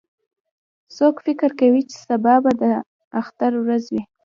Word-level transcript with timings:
څوک 0.95 1.15
فکر 1.25 1.49
کوي 1.59 1.81
چې 1.89 1.95
سبا 2.07 2.35
به 2.43 2.51
د 2.61 2.63
اختر 3.21 3.51
ورځ 3.63 3.83
وي 3.93 4.01